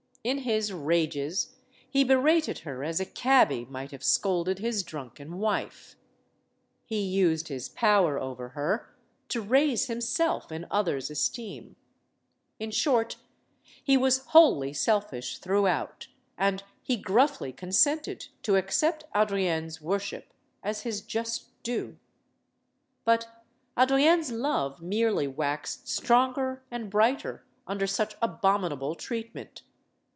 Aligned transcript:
In 0.23 0.37
his 0.37 0.71
rages 0.71 1.55
he 1.89 2.03
berated 2.03 2.59
her 2.59 2.83
as 2.83 2.99
a 2.99 3.07
cabby 3.07 3.65
might 3.65 3.89
have 3.89 4.03
scolded 4.03 4.59
his 4.59 4.83
drunken 4.83 5.39
wife. 5.39 5.95
He 6.85 7.01
used 7.01 7.47
his 7.47 7.67
power 7.69 8.19
over 8.19 8.49
her 8.49 8.93
to 9.29 9.41
raise 9.41 9.87
hirnself 9.87 10.51
in 10.51 10.67
others* 10.69 11.09
esteem. 11.09 11.75
In 12.59 12.69
short, 12.69 13.15
he 13.83 13.97
was 13.97 14.23
wholly 14.27 14.73
sel 14.73 15.01
fish 15.01 15.39
throughout, 15.39 16.07
and 16.37 16.61
he 16.83 16.97
gruffly 16.97 17.51
consented 17.51 18.27
to 18.43 18.57
accept 18.57 19.03
Adrienne's 19.15 19.81
worship 19.81 20.35
as 20.61 20.81
his 20.83 21.01
just 21.01 21.45
due. 21.63 21.97
But 23.05 23.41
Adrienne's 23.75 24.31
love 24.31 24.83
merely 24.83 25.25
waxed 25.27 25.87
stronger 25.87 26.61
and 26.69 26.91
brighter 26.91 27.43
under 27.65 27.87
such 27.87 28.15
abominable 28.21 28.93
treatment. 28.93 29.63